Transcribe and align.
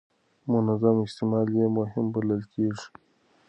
منظم 0.53 0.95
استعمال 1.05 1.47
یې 1.57 1.67
مهم 1.77 2.05
بلل 2.13 2.41
کېږي. 2.53 2.87